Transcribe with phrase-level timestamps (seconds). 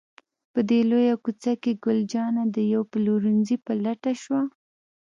[0.53, 4.41] په دې لویه کوڅه کې، ګل جانه د یوه پلورنځي په لټه شوه.